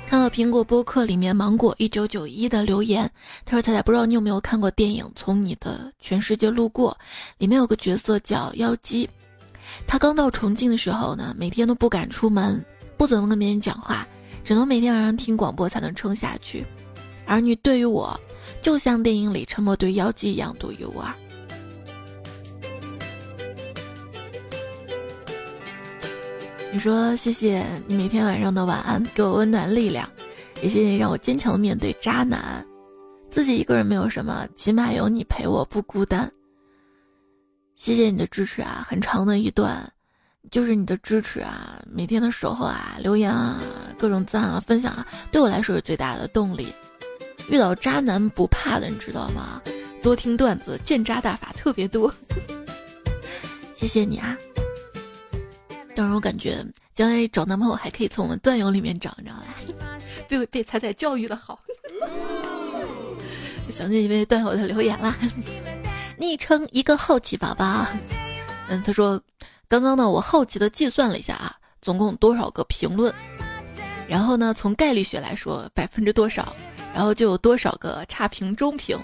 [0.08, 3.08] 看到苹果播客里面芒果一九九一的留言，
[3.44, 6.96] 他说：“彩彩，不知道你有没有看过电影《从你的全世界路过》，
[7.36, 9.08] 里面有个角色叫妖姬，
[9.86, 12.64] 他刚到重庆的时候呢，每天都不敢出门，
[12.96, 14.08] 不怎么跟别人讲话。”
[14.48, 16.64] 只能每天晚上听广播才能撑下去，
[17.26, 18.18] 而你对于我，
[18.62, 21.12] 就像电影里沉默对妖姬一样独一无二。
[26.72, 30.08] 你说谢谢你每天晚上的晚安，给我温暖力量，
[30.62, 32.66] 也谢谢你让我坚强的面对渣男。
[33.30, 36.32] 自己一个人没有什么，起码有你陪我不孤单。
[37.74, 39.92] 谢谢你的支持啊，很长的一段。
[40.50, 43.60] 就是你的支持啊，每天的守候啊，留言啊，
[43.98, 46.72] 各种赞啊，分享啊，对我来说是最大的动力。
[47.50, 49.60] 遇到渣男不怕的，你知道吗？
[50.02, 52.12] 多听段子，见渣大法特别多。
[53.76, 54.36] 谢谢你啊！
[55.94, 56.64] 当然，我感觉
[56.94, 59.44] 将来找男朋友还可以从我们段友里面找，你知道吧？
[60.28, 61.60] 被被彩彩教育的好。
[63.68, 65.14] 想起一位段友的留言啦，
[66.16, 67.86] 昵称一个好奇宝宝。
[68.68, 69.20] 嗯，他说。
[69.70, 73.12] 刚刚呢，我好奇的计算了一下啊，总共多少个评论，
[74.08, 76.54] 然后呢，从概率学来说，百分之多少，
[76.94, 78.98] 然后就有多少个差评、中评，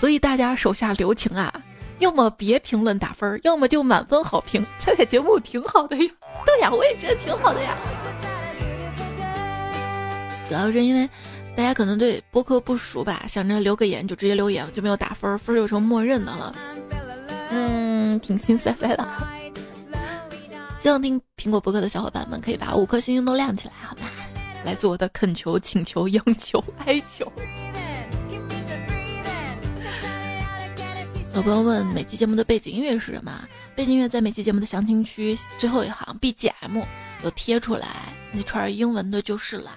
[0.00, 1.62] 所以大家手下留情啊，
[2.00, 4.66] 要么别评论打分，要么就满分好评。
[4.80, 6.10] 彩彩节目挺好的呀，
[6.44, 7.76] 对呀，我也觉得挺好的呀。
[10.48, 11.08] 主要是因为
[11.54, 16.52] 大家可能对播客不熟吧，想着留个言就直接留言了，就没有打分，分就成默认的了。
[17.52, 19.08] 嗯，挺心塞塞的。
[20.80, 24.08] 希望听苹果播客的小伙伴们可以把五颗星星都亮起来，好吗？
[24.64, 27.30] 来自我的恳求、请求、央求、哀求。
[31.34, 33.46] 有朋友问每期节目的背景音乐是什么？
[33.76, 36.82] 背景音乐在每期节目的详情区最后一行 BGM
[37.22, 37.86] 有贴出来，
[38.32, 39.76] 那串英文的就是了。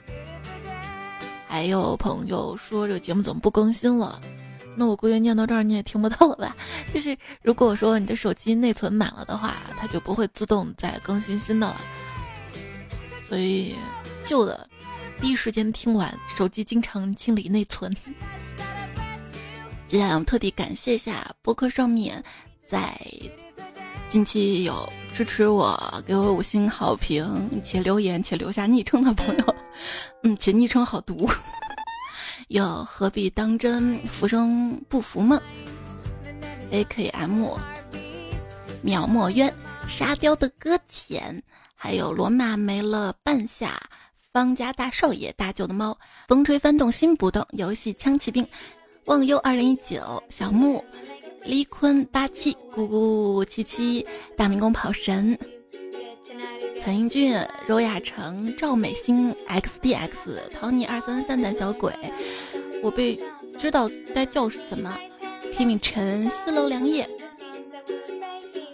[1.48, 4.22] 还有朋友说这个节目怎么不更新了？
[4.76, 6.56] 那我估计念到这儿你也听不到了吧？
[6.94, 11.82] 就是如果说你的手机内存满了的话，它就不会自动再更新新的了。
[13.28, 13.76] 所以
[14.24, 14.68] 旧的
[15.20, 17.94] 第一时间听完，手机经常清理内存。
[19.88, 22.24] 接下来我们特地感谢一下博客上面
[22.66, 22.98] 在
[24.08, 29.56] 近期有支持我、给我五星好评且留言且留下昵称的朋友，
[30.24, 31.30] 嗯，且昵称好读。
[32.52, 33.98] 又何必当真？
[34.10, 35.40] 浮生不浮梦
[36.70, 37.58] ？A K M，
[38.82, 39.54] 秒墨渊，
[39.88, 41.42] 沙雕的搁浅，
[41.76, 43.82] 还有罗马没了半夏，
[44.34, 45.98] 方家大少爷，大舅的猫，
[46.28, 48.46] 风吹翻动心不动，游戏枪骑兵，
[49.06, 50.84] 忘忧二零一九，小木，
[51.46, 55.40] 李坤八七，咕咕七七，大明宫跑神。
[56.84, 61.94] 陈英俊、柔雅成、赵美心、X D X、唐尼二三三胆小鬼，
[62.82, 63.20] 我被
[63.56, 64.98] 知道该叫什么
[65.54, 67.08] ？Kimi 陈、西楼凉夜、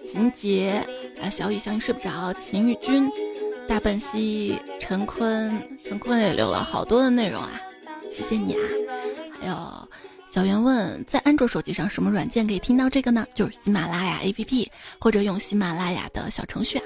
[0.05, 0.81] 秦杰
[1.21, 3.11] 啊，小雨小雨睡不着，秦玉君、
[3.67, 7.59] 大笨西、陈坤，陈坤也留了好多的内容啊，
[8.09, 8.63] 谢谢你啊！
[9.37, 9.89] 还有
[10.25, 13.27] 小袁问，在安卓手机上什么软件可以听到这个呢？
[13.35, 16.85] 就是喜马拉雅 A P P，或者用喜马拉雅的小程序啊。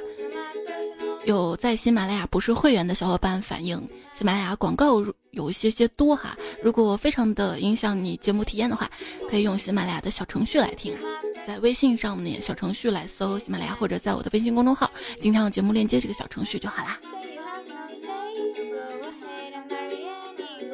[1.26, 3.82] 有在喜马拉雅不是会员的小伙伴反映，
[4.14, 6.36] 喜马拉雅广告有一些些多哈。
[6.64, 8.90] 如果非常的影响你节目体验的话，
[9.30, 10.98] 可以用喜马拉雅的小程序来听。
[11.44, 16.98] 在微信上面小程序来搜喜马拉雅，或者在我的微信公众号经常有节目链接这个小程序就好啦。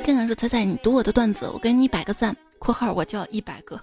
[0.03, 3.77] 看看说彩彩，你读我的段子，我给你一百个赞（括号我叫一百个），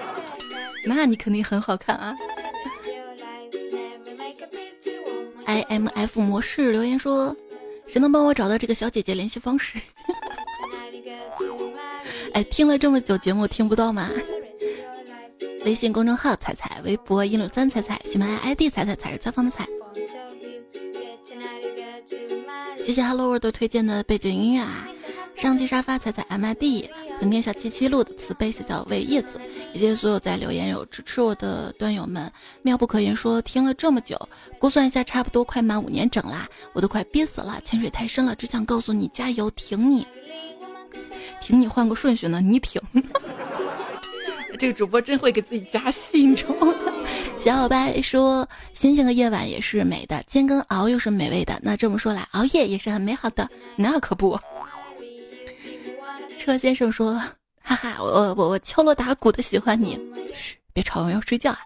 [0.86, 2.14] 那你肯定很好看啊。
[5.50, 7.36] I M F 模式留言说
[7.88, 9.80] ：“谁能帮我找到这个小姐姐联系方式？”
[12.32, 14.08] 哎，听了这么久节目听不到吗？
[15.66, 19.66] 微信公众号彩彩，微博一六三彩彩，喜马拉雅 ID 彩彩彩是采访的彩。
[22.84, 24.86] 谢谢 Hello World 推荐的背景音乐啊！
[25.34, 26.88] 上期沙发踩踩 MID，
[27.20, 29.38] 屯天小七七路的慈悲小小为叶子，
[29.74, 34.18] 以及所有在留言有支持我的段友们，妙不可言说听了这么久，
[34.58, 40.06] 估算一下差不多快满五年整啦，我都快憋死了，潜水太深了，只想告诉你加油，挺你，
[41.42, 42.80] 挺你换个顺序呢，你挺。
[44.58, 46.74] 这个主播真会给自己加戏，你知道吗？
[47.44, 51.60] 小伙伴说，星星和夜晚也是美的，煎跟熬又是美味的。
[51.62, 53.46] 那这么说来，熬夜也是很美好的。
[53.76, 54.40] 那可不。
[56.40, 57.12] 车先生说，
[57.62, 60.00] 哈哈，我我我敲锣打鼓的喜欢你。
[60.32, 61.58] 嘘，别吵，我要睡觉啊。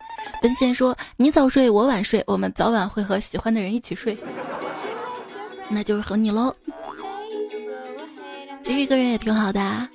[0.42, 4.18] 奔现说，你早睡，我晚睡，我们早晚会和喜欢的人一起睡。
[5.68, 6.52] 那就是和你喽。
[8.64, 9.88] 其实一个人也挺好的。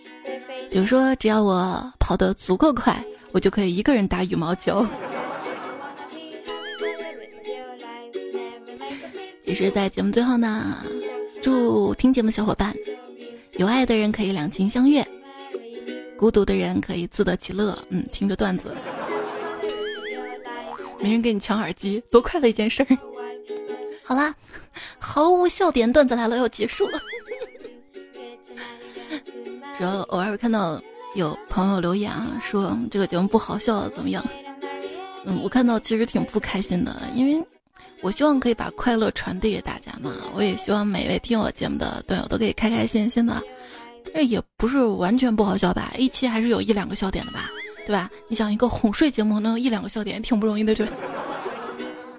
[0.71, 3.03] 比如说，只要我跑得足够快，
[3.34, 4.88] 我就可以一个人打羽毛球。
[9.41, 10.77] 其实，在节目最后呢，
[11.41, 12.73] 祝听节目小伙伴，
[13.60, 15.05] 有爱的人可以两情相悦，
[16.18, 17.78] 孤独的人可以自得其乐。
[17.89, 18.74] 嗯，听着段子，
[21.01, 22.97] 没人给你抢耳机，多快乐一件事儿。
[24.01, 24.34] 好啦，
[24.97, 27.01] 毫无笑点段子来了，要结束了。
[29.78, 30.82] 然后偶尔看到
[31.14, 34.26] 有朋友留言啊，说这个节目不好笑，怎么样？
[35.26, 37.45] 嗯，我看到其实挺不开心的，因为
[38.01, 40.15] 我希望可以把快乐传递给大家嘛。
[40.33, 43.41] 我也希望每位听我节目的段友都可以开开心心的。
[44.13, 45.93] 这也不是完全不好笑吧？
[45.97, 47.49] 一期还是有一两个笑点的吧？
[47.85, 48.09] 对吧？
[48.27, 50.93] 你想一个哄睡节目能有一两个笑点，挺不容易的，对吧？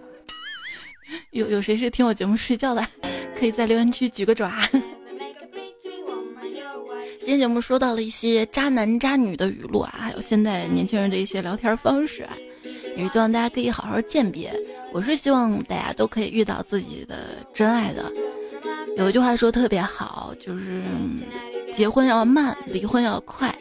[1.32, 2.86] 有有谁是听我节目睡觉的？
[3.38, 4.52] 可以在留言区举个爪。
[7.22, 12.36] 今天节目说到了一些渣男渣女的语录啊，还有现在年轻人的一些聊天方式啊，
[12.97, 14.53] 也是希望大家可以好好鉴别。
[14.93, 17.16] 我是希望大家都可以遇到自己的
[17.55, 18.11] 真爱的。
[18.97, 20.82] 有一句话说特别好，就是
[21.72, 23.55] 结婚要慢，离婚要快，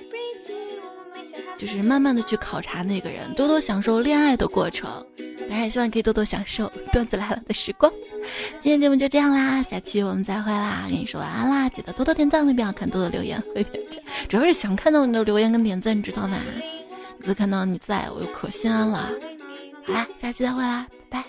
[1.55, 4.89] 就是慢慢的去考察那个人，多多享受恋爱的过程。
[5.47, 7.91] 当然，也希望可以多多享受段子来了的时光。
[8.59, 10.85] 今天节目就这样啦，下期我们再会啦！
[10.89, 14.01] 跟你说晚安啦，记得多多点赞，会变好看，多多留言会变真。
[14.27, 16.37] 主要是想看到你的留言跟点赞，你知道吗？
[17.19, 19.11] 每次看到你在我就可心安了。
[19.85, 21.25] 好啦，下期再会啦，拜拜。